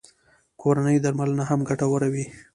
[0.61, 2.25] کورنۍ درملنه هم ګټوره وي